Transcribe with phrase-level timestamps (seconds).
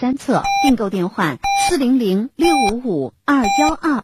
[0.00, 0.42] 单册。
[0.62, 1.36] 订购电话：
[1.68, 4.02] 四零零六五五二幺二。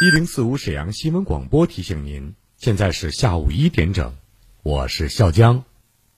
[0.00, 4.14] 一零四五沈阳新闻广播提醒您，现在是下午一点整，
[4.64, 5.62] 我是笑江。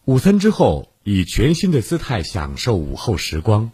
[0.06, 3.71] 午餐之后，以全新的姿态享受午后时光。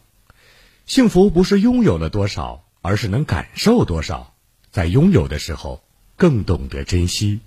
[0.84, 4.34] 幸福不是拥有了多少，而是能感受多少。
[4.72, 5.82] 在拥有的时候，
[6.16, 7.40] 更懂得珍惜。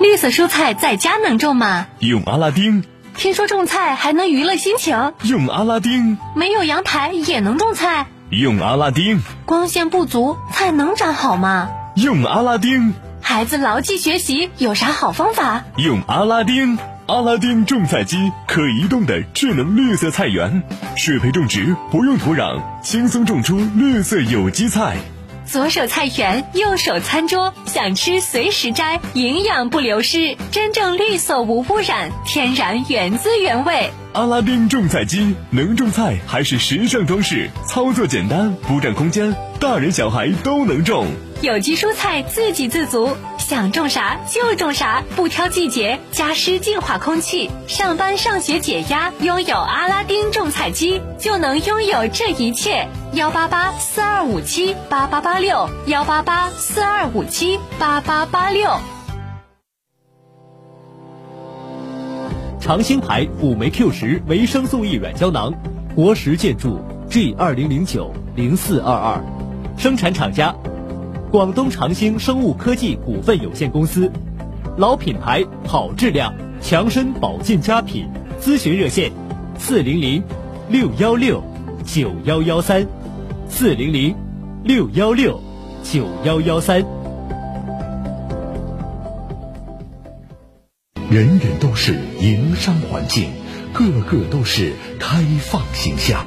[0.00, 1.88] 绿色蔬菜在家能种吗？
[2.00, 2.82] 用阿拉丁。
[3.16, 5.12] 听说种菜还能娱乐心情？
[5.22, 6.18] 用阿拉丁。
[6.34, 8.06] 没有阳台也能种菜？
[8.30, 9.20] 用阿拉丁。
[9.44, 11.68] 光线不足，菜能长好吗？
[11.94, 12.94] 用阿拉丁。
[13.20, 15.64] 孩子牢记学习有啥好方法？
[15.76, 16.78] 用阿拉丁。
[17.06, 20.62] 阿拉丁种菜机，可移动的智能绿色菜园，
[20.96, 24.96] 水培种植，不用土壤，轻松种出绿色有机菜。
[25.52, 33.90] 左手菜园，右手餐桌，想吃随时摘，营养不流失，真正绿色无污染，天然原汁原味。
[34.14, 41.06] 阿拉丁种菜机能种菜，还是时尚装饰，操作简单，不占空间，大人小孩都能种。
[41.42, 49.12] 有机蔬菜自给自足，想种啥就种啥，不挑季节，加湿净化空气，上班上学解压。
[49.18, 52.86] 拥有阿拉丁种菜机，就能拥有这一切。
[53.14, 58.70] 幺八八四二五七八八八六，幺八八四二五七八八八六。
[62.60, 65.52] 长兴牌辅酶 Q 十维生素 E 软胶囊，
[65.96, 66.78] 国食建筑
[67.10, 69.20] G 二零零九零四二二，
[69.76, 70.54] 生产厂家
[71.32, 74.12] 广东长兴生物科技股份有限公司，
[74.76, 78.06] 老品牌好质量，强身保健佳品，
[78.38, 79.10] 咨询热线
[79.58, 80.22] 四零零
[80.68, 81.42] 六幺六
[81.86, 82.86] 九幺幺三
[83.48, 84.14] 四零零
[84.62, 85.40] 六幺六
[85.82, 86.84] 九幺幺三。
[91.08, 93.30] 人人都是营商环境，
[93.72, 96.26] 个个都是开放形象。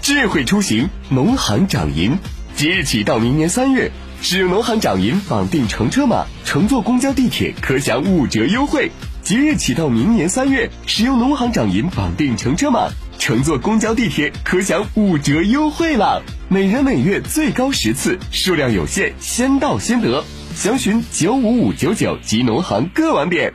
[0.00, 2.16] 智慧出行，农行掌银，
[2.60, 8.90] 即日起到明年三月，使用农行掌银绑定乘车码，乘坐公交、地铁可享五折优惠。
[9.22, 16.22] 即日起到明年三月，使用农行掌银绑定乘车码，乘坐公交、地铁可享五折优惠了。
[16.50, 20.22] 每人每月最高十次，数量有限，先到先得。
[20.54, 23.54] 详询九五五九九及农行各网点。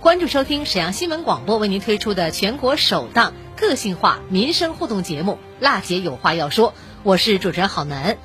[0.00, 6.70] 关注收听沈阳新闻广播为您推出的全国首档个性化民生互动节目《辣姐有话要说》，
[7.02, 8.16] 我是主持人郝楠。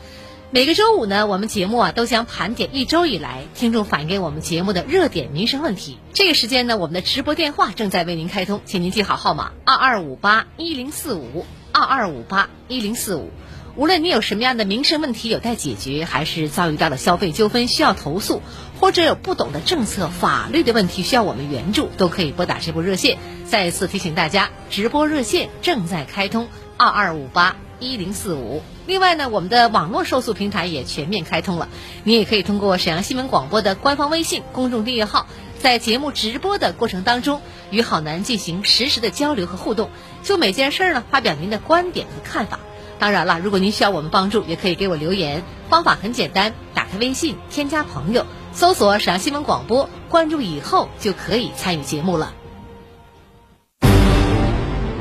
[0.51, 5.97] 每个周五呢，我们节目啊都将盘点一周以来听众反映给我们节目的热点民生问题。
[6.13, 13.31] 这个时间呢，我们的直播电话正在为您开通，请您记好号码：二二五八一零四五二二五八一零四五。
[13.75, 18.44] 无论你有什么样的民生问题有待解决，还是遭遇到了消费纠纷需要投诉，
[18.80, 23.18] 或者有不懂的政策、法律的问题需要我们援助，都可以拨打这部热线。
[23.46, 28.62] 再一次提醒大家，直播热线正在开通，二二五八一零四五。
[28.86, 31.68] 另外呢，我们的网络受诉平台也全面开通了，
[32.04, 35.25] 你也可以通过沈阳新闻广播的官方微信公众订阅号，
[35.58, 37.42] 在节目直播的过程当中，
[37.72, 39.90] 与好男进行实时的交流和互动，
[40.22, 42.60] 就每件事呢发表您的观点和看法。
[43.00, 45.44] 当然了，如果您需要我们帮助，也可以给我留言。
[45.69, 52.34] 方法很简单，打开微信，添加朋友，搜索沈阳新闻广播，关注以后就可以参与节目了。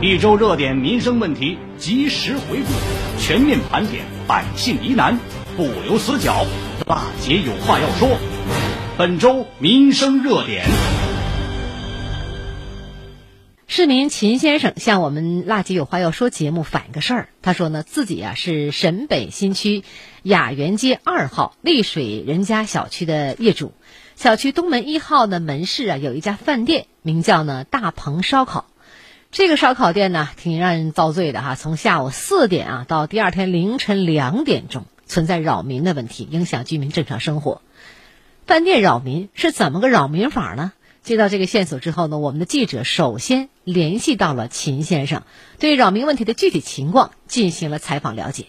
[0.00, 2.73] 一周热点民生问题及时回顾，
[3.21, 5.19] 全面盘点百姓疑难，
[5.56, 6.45] 不留死角。
[6.85, 8.19] 大姐有话要说，
[8.99, 10.65] 本周民生热点。
[13.75, 19.83] 市民秦先生向我们“辣姐有话要说”节目反映个事儿，他说呢，自己啊是沈北新区
[20.23, 23.73] 雅园街二号丽水人家小区的业主，
[24.15, 28.67] 小区东门一号呢门市啊有一家饭店，名叫呢大鹏烧烤。
[29.31, 37.63] 这个烧烤店呢挺让人遭罪的哈，从下午四点啊到第二天凌晨两点钟，存在扰民的问题，影响居民正常生活。
[38.45, 40.73] 饭店扰民是怎么个扰民法呢？
[41.02, 45.25] 接到这个线索之后呢，我们的记者首先联系到了秦先生，
[45.58, 48.46] 对扰民问题的具体情况进行了采访了解。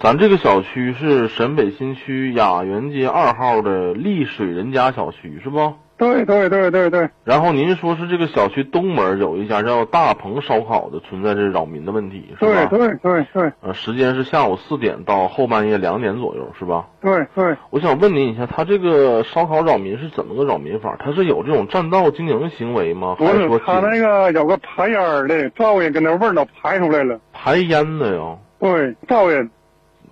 [0.00, 5.74] 咱这个小区是沈北新区雅园街二号的丽水人家小区，是不？
[5.98, 7.08] 对对对对对。
[7.24, 12.66] 然后您说是这个小区东门有一家叫大鹏烧烤的，存在这扰民的问题，是吧？
[12.66, 13.52] 对对对对。
[13.62, 16.86] 呃，时间是下午四点到后半夜两点左右，是吧？
[17.00, 17.56] 对对。
[17.70, 20.96] 我想问您一下，他这个烧烤扰民是怎么个扰民法？
[20.98, 23.14] 他是有这种占道经营行为吗？
[23.18, 24.98] 不是，他那个有个排烟
[25.28, 27.18] 的噪音，跟那味儿都排出来了。
[27.32, 28.36] 排烟的呀？
[28.58, 29.50] 对，噪音。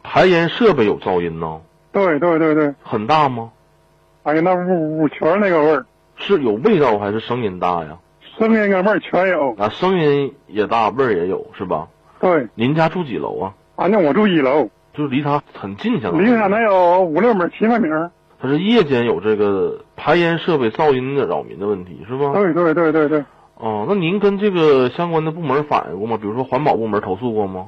[0.02, 1.60] 排烟设备有噪音呢？
[1.92, 2.74] 对对对对。
[2.82, 3.50] 很大吗？
[4.24, 5.84] 哎呀，那屋屋全那个味儿，
[6.16, 7.98] 是有味道还是声音大呀？
[8.38, 9.54] 声音跟味儿全有。
[9.58, 11.86] 啊，声音也大，味儿也有，是吧？
[12.20, 12.48] 对。
[12.54, 13.54] 您家住几楼啊？
[13.76, 16.24] 啊，那我住一楼，就离他很近，相当于。
[16.24, 17.86] 离他能有五六米、七八米。
[18.40, 22.32] 他是夜间有这个排烟设备噪音的扰民的问题，是吧？
[22.32, 23.24] 对对对对对。
[23.58, 26.16] 哦，那您跟这个相关的部门反映过吗？
[26.20, 27.66] 比如说环保部门投诉过吗？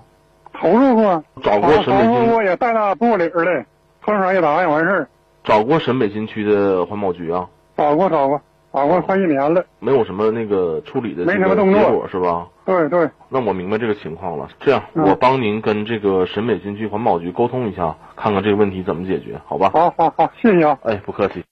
[0.58, 1.22] 投诉过。
[1.42, 2.12] 找过沈北新。
[2.12, 3.66] 投诉过也带到部里儿的，
[4.00, 5.08] 碰上一打也完事儿。
[5.46, 7.48] 找过沈北新区的环保局啊？
[7.76, 8.43] 找过，找过，
[8.75, 12.48] 找过快一年了，没有什么那个处理的没什么动作是吧？
[12.64, 13.08] 对对。
[13.28, 14.48] 那我明白这个情况了。
[14.58, 19.70] 这样，我帮您跟这个沈北新区环保局沟通一下，看看这个问题怎么解决，好吧？
[19.72, 20.78] 好好好，谢谢啊。
[20.82, 21.44] 哎，不客气。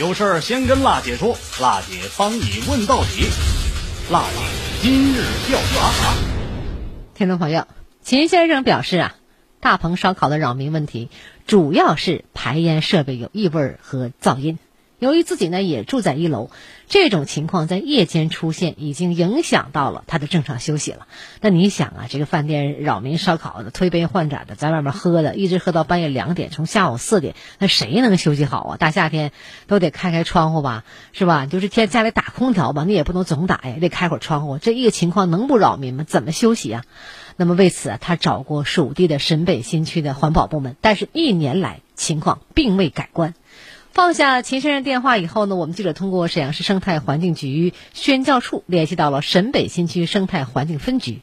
[0.00, 1.28] 有事儿先跟辣姐说，
[1.62, 3.30] 辣姐帮你问到底。
[4.10, 4.40] 辣姐
[4.80, 5.56] 今日调
[6.00, 6.14] 查。
[7.14, 7.62] 听众朋友，
[8.00, 9.12] 秦先生表示啊。
[9.62, 11.08] 大棚烧烤的扰民问题，
[11.46, 14.58] 主要是排烟设备有异味和噪音。
[14.98, 16.50] 由于自己呢也住在一楼，
[16.88, 21.06] 这种情况在夜间出现，已经影响到了他的正常休息了。
[21.40, 28.76] 那你想啊，这个饭店扰民烧烤的，推杯换盏的，在外面喝的，一直喝到半夜两点，从下午四点，那谁能休息好啊？
[28.78, 29.30] 大夏天
[29.68, 30.82] 都得开开窗户吧，
[31.12, 31.46] 是吧？
[31.46, 34.58] 就是天家里打空调吧，你也不能总打呀，得开会窗户。
[34.58, 36.04] 这一个情况能不扰民吗？
[36.04, 36.84] 怎么休息啊？
[37.36, 43.34] 那么为此啊，他找过属地的沈北新区的环保部门，但是一年来情况并未改观。
[43.92, 51.20] 放下秦先生电话以后呢，我们记者通过沈阳市生态环境局宣教处联系到了沈北新区生态环境分局。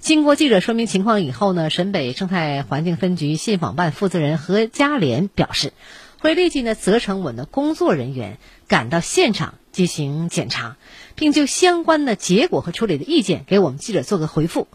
[0.00, 5.72] 经过记者说明情况以后呢，沈北生态环境分局信访办负责人何佳莲表示，
[6.18, 8.36] 会立即呢责成我们的工作人员
[8.66, 10.76] 赶到现场进行检查，
[11.14, 14.68] 并就相关的结果和处理的意见给我们记者做个回复。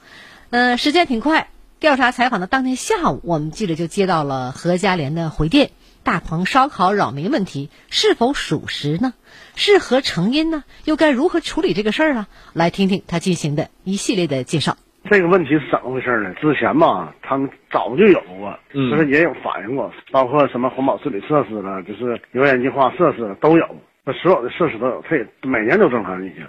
[0.58, 1.50] 嗯，时间挺快。
[1.82, 5.72] 调查采访的当天下午，我们记者就接到了何家莲的回电：
[6.02, 9.14] 大棚烧烤扰民问题是否属实呢？
[9.58, 10.64] 是何成因呢？
[10.86, 12.28] 又该如何处理这个事儿啊？
[12.54, 14.78] 来听听他进行的一系列的介绍。
[15.12, 16.34] 这个问题是怎么回事呢？
[16.40, 23.68] 之前吧，他们早就有过，就是也有反映过，包括什么环保治理设施了，就是油烟净化设施都有，
[24.06, 26.46] 那所有的设施都有，它也每年都正常运行。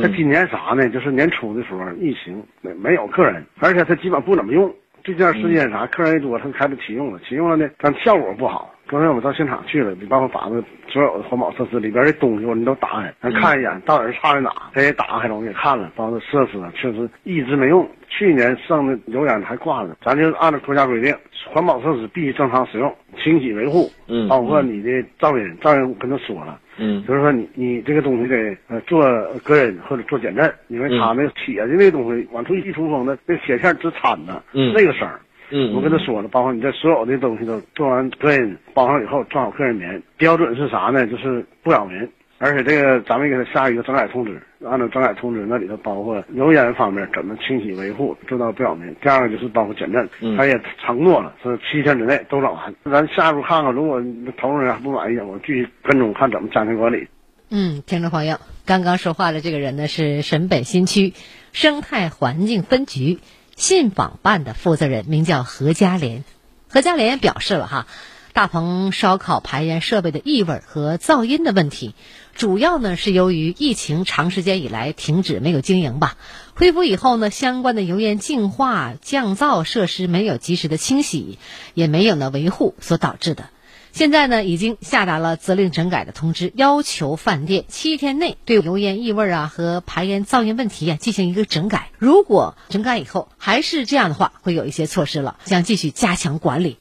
[0.00, 0.88] 他今年啥呢？
[0.88, 4.72] 就是年初的时候，疫情没没有客人，而且他基本不怎么用。
[5.04, 7.18] 这段时间啥客人一多，他开始启用了。
[7.28, 8.72] 启用了呢，但效果不好。
[8.92, 14.52] 昨天我们到现场去了，你帮我把那所有的环保设施里边的东西，我你都打开，咱看一眼，到底是差在哪？
[14.74, 17.88] 他也打开了，我也看了，包括设施确实一直没用。
[18.10, 21.14] 去年剩的油烟还挂着，咱就按照国家规定，
[21.48, 26.60] 环保设施必须正常使用，清洗维护，嗯，包括你的噪音，噪音我跟他说了。
[26.76, 29.02] 嗯，就是说你你这个东西得呃做
[29.42, 35.18] 隔音或者做减震，因为他那铁的那东西往出一出风的，那铁片直掺着，嗯，那个声儿，
[35.52, 41.06] 嗯，我跟他说了，包括你这所有的东西都做完隔音包上以后装好个人棉，标准是啥呢？
[41.06, 42.08] 就是不扰民。
[42.38, 48.92] 而且这个咱们给他下一个整改通知，按照整改通知那里头包括油烟方面怎么清洗维护做到不扰民。
[49.00, 52.74] 第二个就是包括减震，他也承诺了是七天之内都整完。
[52.90, 54.02] 咱下一步看看，如果
[54.36, 57.06] 投诉人还不满意，我继续跟踪看怎么加强管理。
[57.50, 61.12] 嗯，听众朋友，刚刚说话的这个人呢是沈北新区
[61.52, 63.20] 生态环境分局
[63.56, 66.24] 信访办的负责人，名叫何家莲。
[66.68, 67.86] 何佳莲表示了哈。
[68.34, 71.94] 大棚烧烤排烟设备的异味和噪音的问题，
[72.34, 76.16] 主要呢是由于疫情长时间以来停止没有经营吧。
[76.54, 81.38] 恢复以后呢，相关的油烟净化、降噪设施没有及时的清洗，
[81.74, 83.50] 也没有呢维护所导致的。
[83.92, 91.90] 现在呢，已经下达了责令整改的通知，要求饭店七天内对油烟异味啊和排烟噪音问题啊进行一个整改。
[91.98, 96.78] 如果整改以后还是这样的话，会有一些措施了，将继续加强管理。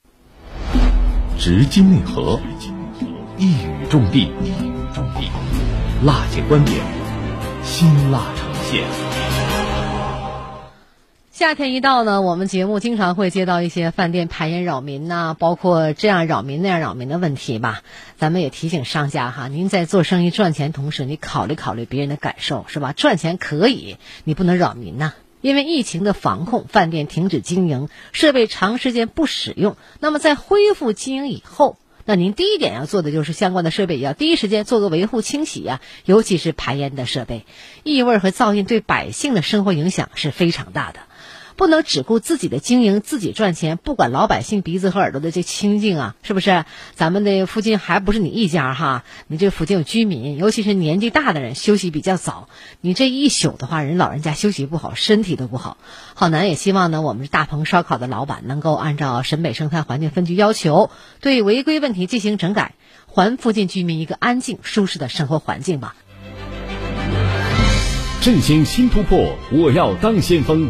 [1.38, 2.40] 直击内核，
[3.38, 5.30] 一语中的，一语中的，
[6.06, 6.80] 辣姐观点，
[7.62, 9.11] 辛辣呈现。
[11.42, 17.82] 夏天一到呢，我们节目经常会接到一些饭店排烟扰民呐，包括这样扰民那样扰民的问题吧。
[18.16, 22.94] 咱们也提醒商家哈，您在做生意赚钱同时，你考虑考虑别人的感受是吧？
[22.94, 25.14] 赚钱可以，你不能扰民呐。
[25.42, 29.78] 因为疫情的防控，饭店停止经营，设备长时间不使用。
[30.00, 37.48] 那么在恢复经营以后，那您第一点要做的就是相关的设备也要第一时间做个维护清洗呀，尤其是排烟的设备，
[37.82, 41.00] 异味和噪音对百姓的生活影响是非常大的。
[41.56, 46.66] 不能只顾自己的经营，自己赚钱，不管老百姓鼻子和耳朵的这清净啊，是不是？
[46.96, 52.50] 咱们的附近还不是你一家哈，你这附近有居民，尤其是年纪大的人休息比较早，
[52.82, 55.78] 你这一宿的话，人老人家休息不好，身体都不好。
[56.14, 60.90] 浩南也希望呢，我们大棚烧烤的老板能够按照沈北生态环境分局要求，
[61.20, 62.76] 对违规问题进行整改，
[63.08, 65.96] 还附近居民一个安静舒适的生活环境吧。
[68.22, 70.70] 振兴新突破，我要当先锋。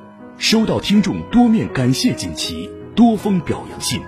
[0.41, 4.01] 收到听众多面感谢锦旗、多封表扬信，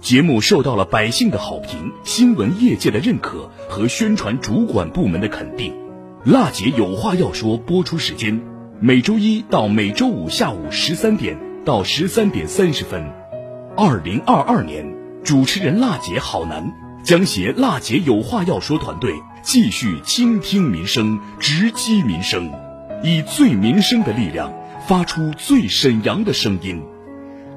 [0.00, 5.74] 节目受到了百姓的好评、新闻业界的认可和宣传主管部门的肯定。
[6.24, 8.40] 辣姐有话要说，播出时间
[8.80, 13.12] 每周一到每周五下午十三点到十三点三十分。
[13.76, 16.72] 二零二二年，主持人辣姐好男
[17.04, 22.50] 将携辣姐有话要说团队继续倾听民生、直击民生，
[23.04, 24.50] 以最民生的力量。
[24.86, 26.80] 发出最沈阳的声音，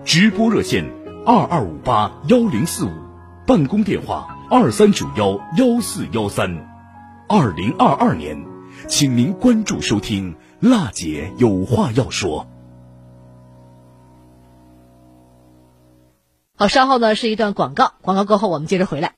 [0.03, 0.83] 直播热线
[1.27, 2.89] 二二五八幺零四五，
[3.45, 6.67] 办公电话二三九幺幺四幺三。
[7.27, 8.43] 二零二二年，
[8.88, 12.48] 请您关注收听，辣姐有话要说。
[16.57, 19.13] 好，稍后呢是一段广告，广告过后我们接着回来。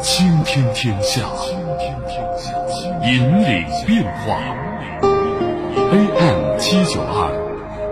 [0.00, 1.28] 倾听天下。
[3.04, 4.40] 引领变化
[5.92, 7.30] ，AM 七九二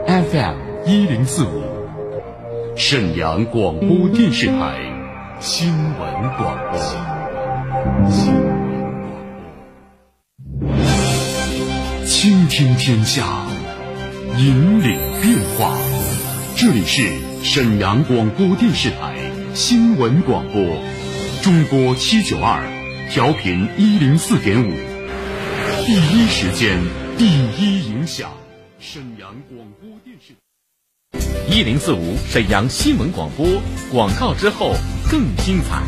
[0.06, 1.62] ，FM 一零四五，
[2.76, 4.78] 沈阳广播电视台
[5.38, 6.80] 新闻广播。
[12.04, 13.46] 倾听天下，
[14.38, 15.78] 引领变化。
[16.56, 17.08] 这里是
[17.44, 19.14] 沈阳广播电视台
[19.54, 20.62] 新闻广播，
[21.42, 22.60] 中波七九二。
[23.08, 24.72] 调频一零四点五，
[25.87, 26.83] 第一时间，
[27.16, 27.25] 第
[27.57, 28.33] 一影响。
[28.81, 30.35] 沈阳广播电视
[31.49, 33.47] 一零四五沈阳新闻广播
[33.93, 34.75] 广告之后
[35.09, 35.85] 更精彩。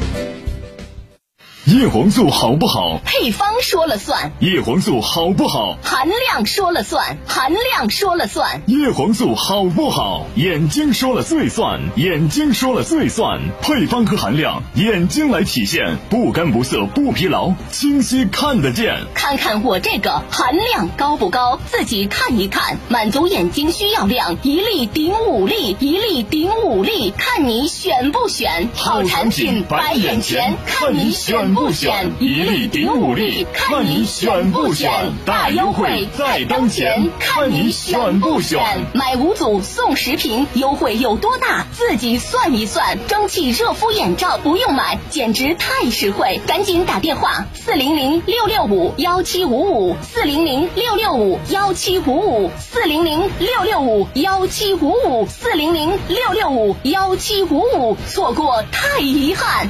[1.70, 2.98] 叶黄素好不好？
[3.04, 4.32] 配方说了算。
[4.40, 5.76] 叶黄素好不好？
[5.82, 7.18] 含量说了算。
[7.26, 8.62] 含量说了算。
[8.66, 10.24] 叶黄素好不好？
[10.34, 11.78] 眼睛说了最算。
[11.96, 13.42] 眼睛说了最算。
[13.60, 18.96] 配方和含量，眼睛来体现，不干不涩不疲劳，清晰看得见。
[19.12, 21.60] 看看我这个含量高不高？
[21.66, 28.70] 自己看一看，满足眼睛需要量，一粒顶五粒，一粒顶五粒，看你选不选？
[28.74, 31.57] 好产品摆眼前，看你选。
[31.58, 35.12] 不选一粒顶五粒，看你选不选？
[35.26, 38.60] 大优惠在当前，看你选不选？
[38.94, 41.66] 买五组送十瓶，优惠有多大？
[41.72, 42.96] 自己算一算。
[43.08, 46.40] 蒸汽热敷眼罩不用买，简直太实惠！
[46.46, 57.96] 赶紧打电话：四零零六六五幺七五五，四零零六六五幺七五五，四零零六六五幺七五五，四零零六六五幺七五五。
[58.06, 59.68] 错过太遗憾。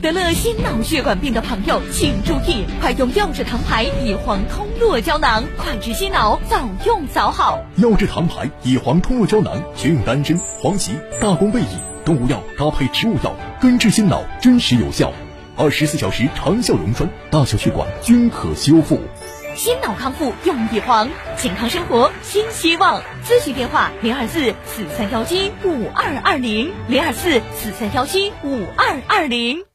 [0.00, 7.58] 得了心脑血管病的朋友，请注意，快用药智堂牌乙黄通络胶囊，快治心脑，早用早好。
[7.76, 15.12] 药智堂牌乙黄通络胶囊，全用丹参、黄芪、大功倍益、动物药搭配植物药，根治心脑，真实有效，
[15.56, 19.00] 二十四小时长效溶栓，大小血管均可修复。
[19.56, 23.02] 心脑康复用乙黄，健康生活新希望。
[23.26, 29.67] 咨询电话：零二四四三幺七五二二零，零二四四三幺七五二二零。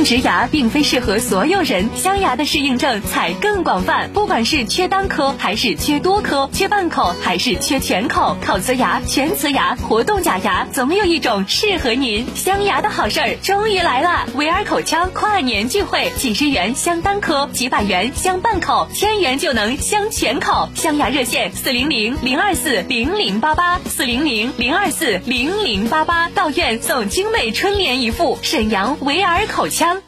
[0.00, 4.10] 种植牙并非适合所有人，镶牙的适应症才更广泛。
[4.12, 12.26] 不管是缺单颗还是缺多颗，缺半口还是缺全口，烤瓷牙、全瓷牙、活动假牙，总有一种适合您。
[12.34, 14.26] 镶牙的好事儿终于来了！
[14.34, 20.68] 维尔口腔跨年聚会，几十元镶单颗，几百元镶半口，千元就能镶全口。
[20.74, 26.28] 镶牙热线：四零零零二四零零八八，四零零零二四零零八八。
[26.30, 28.38] 到院送精美春联一副。
[28.42, 29.59] 沈阳维尔口。
[29.60, 30.00] 口腔，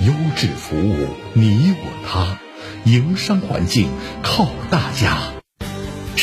[0.00, 2.38] 优质服务，你我他，
[2.84, 3.90] 营商环境
[4.22, 5.33] 靠大家。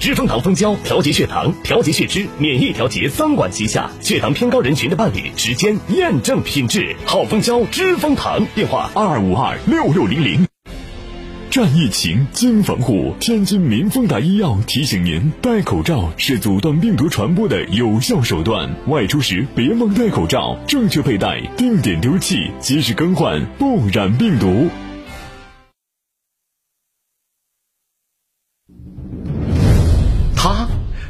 [0.00, 6.94] 知蜂糖蜂胶调节血糖、调节血脂、免疫调节三管齐下，血糖偏高人群的伴侣，时间验证品质。
[7.04, 10.46] 好蜂胶，知蜂糖，电话二二五二六六零零。
[11.50, 13.12] 战疫情，经防护。
[13.18, 18.72] 天津民丰达医药提醒您：戴口罩是阻断病毒传播的有效手段。
[18.86, 24.68] 外出时别忘戴口罩，正确佩戴，定点丢弃，及时更换，不染病毒。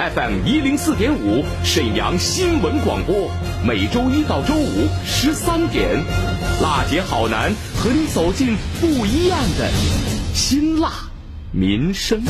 [0.00, 3.30] FM 一零四点五，沈阳新闻广播，
[3.66, 6.02] 每周一到周五十三点，
[6.62, 9.70] 辣姐好男和你走进不一样的
[10.32, 10.90] 辛辣
[11.52, 12.22] 民生。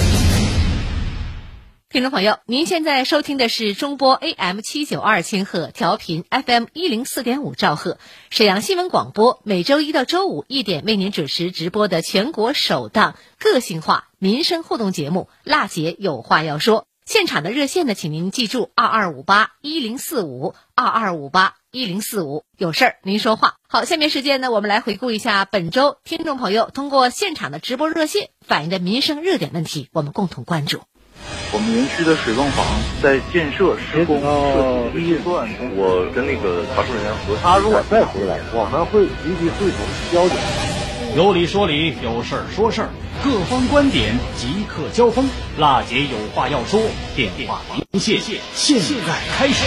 [1.91, 7.99] 听众朋友，您现在收听的是中波 AM 七九二千赫调频 FM 一零四点五兆赫，
[8.31, 16.81] 沈阳新闻广播，每周一到周五一点为您准时直播的全国首档个性化民生互动节目《辣姐有话要说》。
[17.11, 23.57] 现场的热线呢，请您记住二二五八一零四五二二五八一零四五，有事儿您说话。
[23.69, 30.83] 好，下面时间呢，我们来回顾一下本周听众朋友通过现场的直播热线反映的民生热点问题，我们共同关注。
[31.53, 32.65] 我们园区的水泵房
[33.03, 39.81] 在建设施工设计预算，我跟那个查收人员核他如果再回来，我们会立即会同
[40.13, 40.80] 交警。
[41.17, 42.89] 有理说理，有事儿说事儿，
[43.25, 45.29] 各方观点即刻交锋。
[45.59, 46.81] 辣姐有话要说，
[47.17, 48.21] 电话连线
[48.53, 49.67] 现在开始。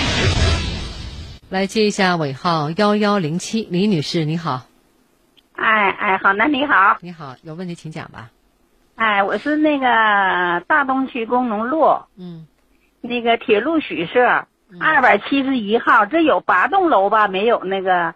[1.49, 4.61] 来接一下尾号幺幺零七，李女士，你好。
[5.51, 6.95] 哎哎，好男你好。
[7.01, 8.29] 你好，有问题请讲吧。
[8.95, 11.83] 哎，我是那个大东区工农路。
[12.17, 12.47] 嗯。
[13.01, 14.47] 那个铁路许社
[14.79, 17.27] 二百七十一号，这有八栋楼吧？
[17.27, 18.15] 没有那个，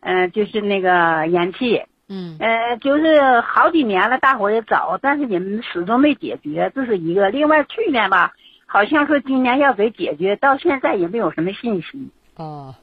[0.00, 1.82] 嗯、就是那个燃气。
[2.08, 7.30] 嗯，呃，就是好几年了，大伙也找，但是你们始终没解决，这是一个。
[7.30, 8.34] 另外，去年吧，
[8.66, 12.10] 好像说今年要给解决，到现在也没有什么信息。
[12.36, 12.76] 哦，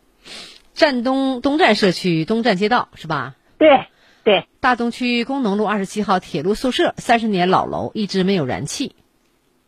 [0.74, 3.36] 站东东站社区东站街道是吧？
[3.58, 3.86] 对
[4.26, 8.94] 对，大东区工农路二十七号铁路宿舍三十年老楼一直没有燃气。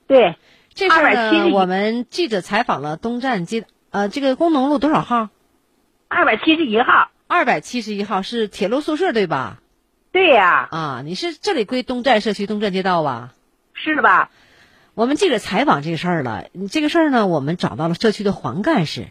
[0.07, 0.35] 对，
[0.73, 5.29] 这事儿呢，271我们记者采访了东站街呃这个工农路多少号？
[6.09, 7.09] 二百七十一号。
[7.27, 9.59] 二百七十一号是铁路宿舍对吧？
[10.11, 13.33] 对呀、啊，你是这里归东站社区东站街道吧？
[13.73, 14.29] 是吧？
[14.93, 19.07] 我们记者采访这个事儿了，这个事儿呢，我们找到了社区的黄干事。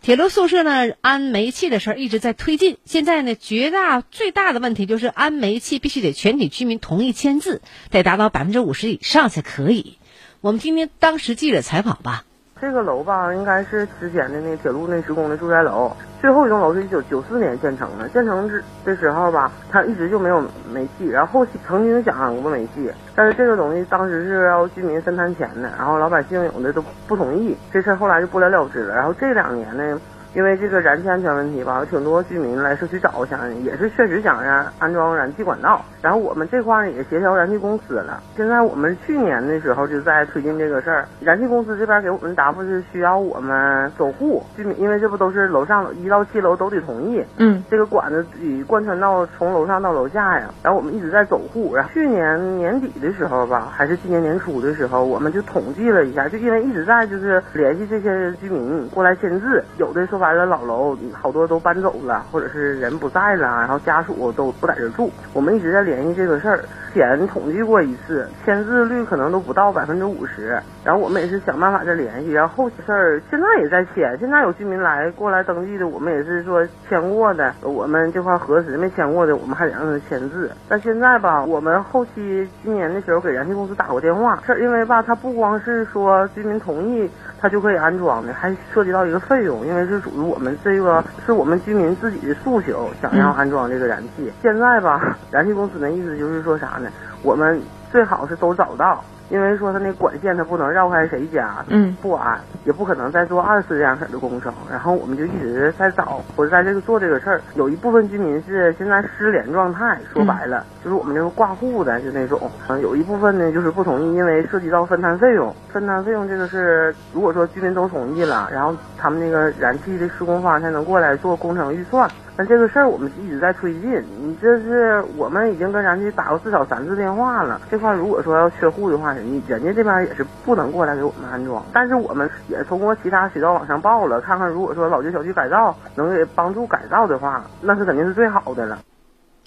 [0.00, 2.78] 铁路宿舍呢，安煤气的事儿一直在推进。
[2.84, 9.98] 现在呢，绝大最大的问题就是安煤气必须得全体居民同意签字，得达到百分之五十以上才可以。
[10.40, 12.24] 我们听听当时记者采访吧。
[12.58, 18.08] 这个楼吧，应该是之前的那铁路那职工的住宅楼，最后一栋楼是一九九四年建成的。
[18.08, 20.42] 建成之的时候吧，它一直就没有
[20.72, 28.94] 煤气，然后后期曾经想过煤气，但是这个东西当时是要居民分摊钱的，然后老百姓有的都不同意，这事儿后来就不了了之了。
[28.94, 30.00] 然后这两年呢，
[30.36, 35.82] 因为这个燃气安全问题吧，有挺多居民来社区找我，想也是确实想让安装燃气管道。
[36.02, 38.22] 然后我们这块儿呢也协调燃气公司了。
[38.36, 47.24] 现在我们去年的时候就在推进这个事儿，燃气公司这边给我们答复是需要我们走户居民，因为这不都是楼上一到七楼都得同意。
[47.38, 50.50] 嗯，这个管子得贯穿到从楼上到楼下呀。
[50.62, 51.74] 然后我们一直在走户。
[51.74, 65.08] 然后去年年底的时候吧，还是今年年初的时候，我们就统计了一下，就因为一直在就是联系这些居民过来签字，有的说白了老楼好多都搬走了，或者是人不在了，然后家属都不在这住。
[65.32, 70.60] 我们一直在联系这个事儿，前统计过一次，签字率可能都不到百分之五十。
[70.82, 80.50] 然后我们也是想办法再联系，然后后事儿现在也在签，现在有居民来过来登记的，我们也是说签过的，我们这块核实没签过的，我们还得让他签字。
[80.68, 87.08] 但现在吧，我们后期今年的时候给燃气公司打过电话，是因为吧，他不光是说居民同意
[87.38, 94.32] 它就可以安装的，还涉及到一个费用，因为是属于我们这个是我们居民自己的诉求，想要安装这个燃气。
[94.42, 96.88] 现在吧，燃气公司的意思就是说啥呢？
[97.22, 97.60] 我们
[97.96, 99.02] 最好是都找到。
[99.28, 104.54] 因为说他那管线他不能绕开谁家，嗯，不安，也不可能再做二次这样式的工程。
[104.70, 107.40] 然后我们就一直在找，或者在这个做这个事儿。
[107.54, 112.38] 有一部分居民是现在失联状态，说白了、就是我们这个挂户的，就那种。
[112.68, 115.52] 嗯，有一部分呢就是不同意，因为涉及到分摊费用。
[115.72, 122.08] 分摊费用这个是，如果说居民都同意了，然后他们那个燃气的施工方才能过来做工程预算。
[122.36, 127.60] 但这个事儿我们一直在推进，你这是我们已经跟燃气打过至少三次电话了。
[127.70, 131.64] 这块如果说要缺户的话，人人家这边也是不能过来给我们安装。
[131.72, 138.78] 但是我们也通过其他渠道往上报了，看看如果说老旧小区改造能给帮助改造的话，那是肯定是最好的了。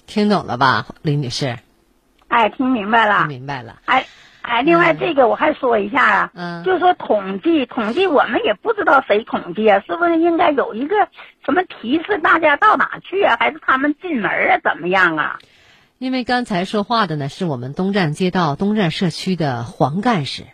[0.06, 1.56] 听懂了吧，李女士？
[2.26, 3.18] 哎，听明白了。
[3.20, 3.76] 听明白了。
[3.84, 4.04] 哎
[4.42, 10.96] 哎，另外这个我还说一下啊，嗯，就说统计统计，我们也不知道谁统计啊，是不是应该有一个
[11.44, 15.38] 什么提示大家到哪去啊，还是他们进门啊，怎么样啊？
[15.98, 20.44] 因为刚才说话的呢，是我们东站街道东站社区的黄干事。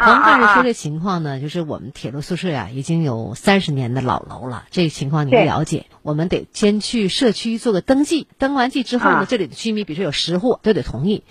[0.00, 5.86] 黄干事说这情况呢，就是我们铁路宿舍呀、已经有三十年的老楼了，这个情况您对了解。
[6.02, 11.24] 我们得先去社区做个登记，登完记之后呢，啊这里的居民，比如说有十户都得同意。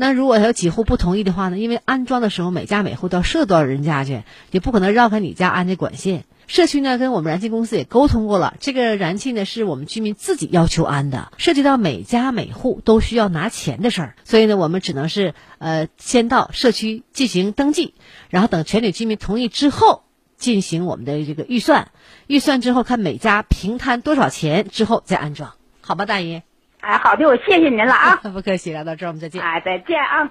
[0.00, 6.24] 那如果有几户不同意的话呢，因为安装的时候每家每户都要设多少人家去，也不可能绕开你家安这管线。
[6.46, 17.92] 社区呢跟我们燃气公司也沟通过了，这个燃气呢是我们居民自己要求安的，涉及到每家每户都需要拿钱的事儿，所以呢我们只能是呃先到社区进行登记，
[18.30, 20.04] 然后等全体居民同意之后
[20.38, 21.90] 进行我们的这个预算，
[22.26, 26.42] 预算之后看每家平摊多少钱之后再安装，好吧，大爷。
[26.80, 28.16] 哎，好的，我谢谢您了啊。
[28.32, 29.42] 不客气，聊到这儿我们再见。
[29.42, 30.30] 哎，再见啊。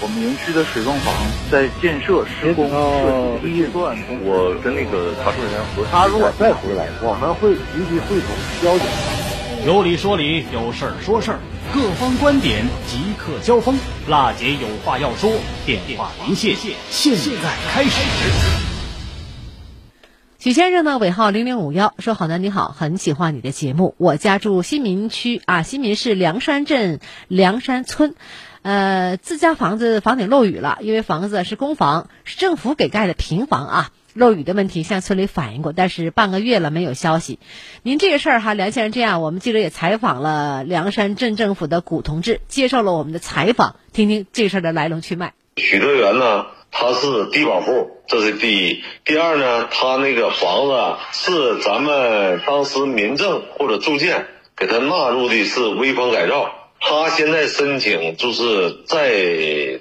[0.00, 1.14] 我们园区的水泵房
[1.50, 5.88] 在建设施工设计阶段，我跟那个查出人员核实。
[5.92, 8.28] 他如果再回来，我们会集体汇总
[8.60, 8.86] 交警。
[9.64, 11.38] 有理说理，有事儿说事儿，
[11.72, 13.78] 各方观点即刻交锋。
[14.08, 15.30] 辣姐有话要说，
[15.64, 16.56] 电话连线，
[16.90, 18.71] 现在开始。
[20.42, 23.94] 许先生呢，尾号零零五幺说：“好男你好，很喜欢你的节目。
[23.96, 28.16] 我家住新民区啊，新民市梁山镇梁山村，
[28.62, 33.90] 呃，自家房子房顶漏雨了，因为房子是公房，是政府给盖的平房啊。
[34.14, 37.38] 漏雨的问题向村里反映过，但是半个月了没有消息。
[37.84, 45.34] 您这个事儿哈，梁先生这样，我们记者也采访了梁山镇政府的古同志，接受了我们的采访，听听这事儿的来龙去脉。
[45.54, 48.82] 许德元呢，他是低保户，这是第一。
[49.04, 59.12] 第二呢，他那个房子是咱们当时民政或者住建给他纳入的是危房改造，他现在申请就是再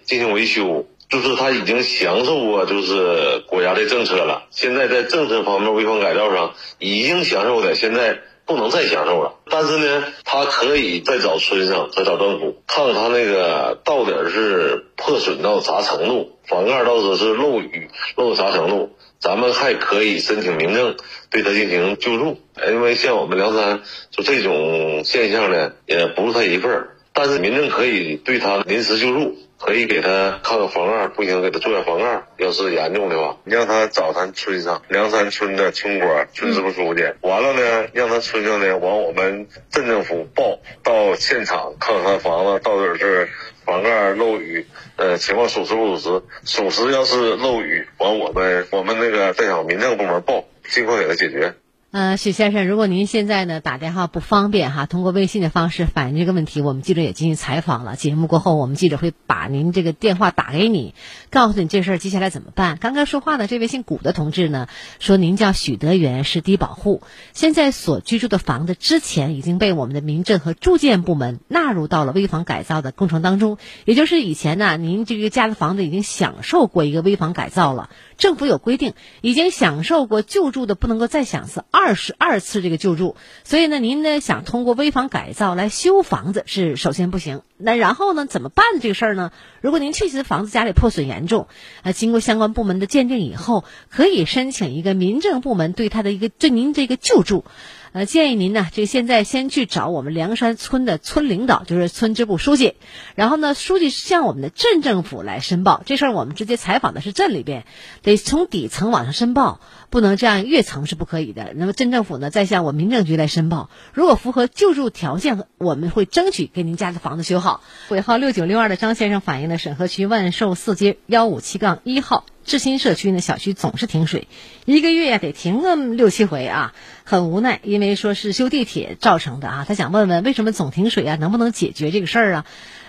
[0.04, 8.20] 进行维修，就是他已经享受过就是国家的政策了，现在在政策方面危房改造上已经享受的，现在。
[8.46, 20.96] 不能再享受了，但是呢，他可以再找村上，再找政府，看看他那个到底是破损到啥程度，房盖到底是漏雨漏到啥程度，咱们还可以申请民政
[21.30, 22.40] 对他进行救助。
[22.68, 29.38] 因为像我们梁山就这种现象呢，也不是他一份儿，但是民政可以对他临时救助。
[29.64, 32.24] 可以给他看看房盖，不行给他做下房盖。
[32.38, 43.30] 要是严重的话，你让他找咱村上梁山村的村官、村支部书记，完了呢，让他村上呢往我们镇政府报，到现场看看房子到底是
[43.64, 46.46] 房盖漏雨，呃，情况属实不属实？
[46.46, 51.54] 属实要是漏雨，完我们我们那个在场民政部门报，尽快给他解决。
[51.92, 57.98] 呃，许先生，如果您现在呢打电话不方便哈，通过微信的方式反映这个问题，我们记者也进行采访了。
[57.98, 60.96] 节目过后，我们记者会把您这个电话打给你，
[61.32, 62.78] 告诉你这事儿接下来怎么办。
[62.78, 67.02] 刚刚说话的这位姓古的同志呢，说您叫许德元，是低保户，
[67.34, 77.90] 现在所居住的房子之前已经被我们的民政和住建部门纳入到了危房改造的工程当中，也就是以前呢，您这个家的房子已经享受过一个危房改造了。
[78.18, 87.42] 政府有规定，已经享受过救助的不能够再享受二二十二次这个救助，所以呢，您呢想通过危房改造来修房子是首先不行。
[87.58, 89.32] 那然后呢，怎么办这个事儿呢？
[89.62, 91.48] 如果您确实房子家里破损严重，
[91.82, 97.46] 啊，经过相关部门的鉴定以后，可以申请一个民政部门对他的一个对您这个救助。
[97.94, 102.76] 呃，建议您呢，这现在先去找我们梁山村的村领导，就是村支部书记，
[103.16, 105.84] 然后呢，书记向我们的镇政府来申报。
[105.86, 107.66] 这事儿我们直接采访的是镇里边，
[108.02, 109.60] 得从底层往上申报，
[109.92, 111.54] 不能这样越层是不可以的。
[111.56, 117.62] 那么镇政府呢，再向我民政局来申报，如果符合救助条件，我们会争取给您家的房子修好。
[117.90, 122.26] 尾号六九六二的张先生反映了沈河区万寿四街幺五七杠一号。
[122.44, 124.28] 志新社区呢，小区总是停水，
[124.66, 126.74] 一个月呀得停个六七回啊，
[127.04, 129.66] 很无奈，因为说是修地铁造成的啊。
[129.68, 132.46] 他想问问为什么总停水啊，能不能解决这个事儿啊？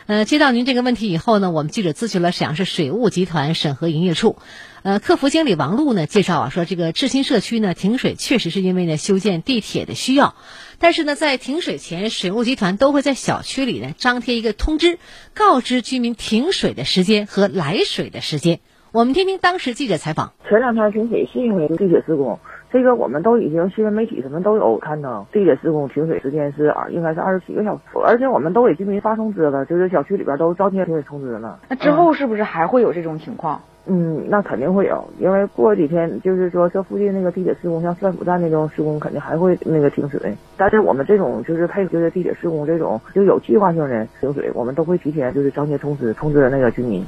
[0.06, 4.36] 呃，接到您这个问题以后呢，我们记者咨询了沈阳市水务集团审核营业处，
[4.82, 10.34] 呃，客服经理王璐呢介绍啊，说这个志新社区呢停水确实是因为呢修建地铁的需要，
[10.80, 14.98] 但是呢在停水前，水务集团都会在小区里呢张贴一个通知，
[15.34, 18.58] 告知居民停水的时间和来水的时间。
[18.90, 20.32] 我们听听当时记者采访。
[20.50, 22.38] 前两天停水是因为地铁施工，
[22.72, 25.26] 这个我们都已经新闻媒体什么都有刊登。
[25.30, 31.60] 地铁施工停水时间是二，应该是二十七个小时，而且我们都给居民发通知了，就是小区里边都张贴停水通知了。
[31.68, 33.60] 那之后是不是还会有这种情况？
[33.84, 40.36] 嗯，那肯定会有，因为过几天就是说这附近那个地铁施工，像帅府站那种施工，肯定还会那个停水。
[40.56, 47.04] 但是我们这种就是配合就是地铁施工这种就有计划性的停水，我们都会提前就是张贴通知，通知那个居民。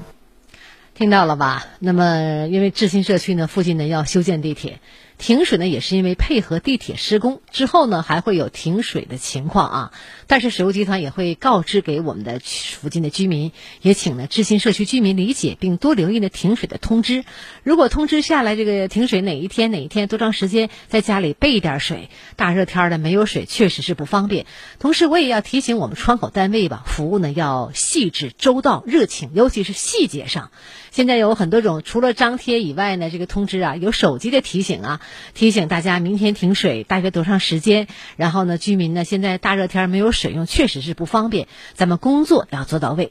[0.94, 1.62] 听到了吧？
[1.80, 4.78] 那么，因为志新社区呢附近呢要修建地铁，
[5.18, 9.92] 停水呢也是因为配合地铁施工之后呢还会有停水的情况啊。
[10.26, 17.24] 但是水务集团也会告知给我们的附近的居民，也请呢知心社区居民理解并多留意呢停水的通知。
[17.62, 22.08] 如果通知下来这个停水哪一天哪一天多长时间，在家里备一点水。
[22.36, 24.46] 大热天的没有水确实是不方便。
[24.78, 30.50] 同时我也要提醒我们窗口单位吧，服务呢要细致周到、热情，尤其是细节上。
[30.94, 35.00] 现在有很多种，除了张贴以外呢，这个通知啊，有手机的提醒啊，
[35.34, 37.88] 提醒大家明天停水，大约多长时间。
[38.16, 41.48] 然后呢，居民呢，现在大热天没有水用，确实是不方便。
[41.72, 43.10] 咱们工作要做到位。